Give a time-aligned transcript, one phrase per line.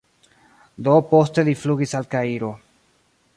[0.87, 2.51] Do poste li flugis al Kairo.